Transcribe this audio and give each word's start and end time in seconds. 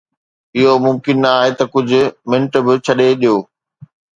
اهو 0.59 0.73
ممڪن 0.85 1.15
نه 1.25 1.29
آهي 1.41 1.51
ته 1.59 1.65
ڪجهه 1.73 2.09
منٽ 2.31 2.51
به 2.65 2.73
ڇڏي 2.85 3.09
ڏيو. 3.21 3.35